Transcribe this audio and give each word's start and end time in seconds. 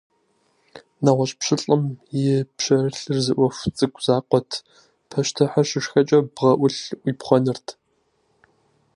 НэгъуэщӀ 1.03 1.35
пщылӏым 1.39 1.83
и 2.21 2.23
пщэрылъыр 2.55 3.17
зы 3.25 3.33
Ӏуэху 3.37 3.73
цӀыкӀу 3.77 4.03
закъуэт- 4.05 4.49
пащтыхьыр 5.09 5.67
щышхэкӀэ 5.69 6.19
бгъэӀулъ 6.35 6.77
Ӏуипхъуэнырт. 7.01 7.67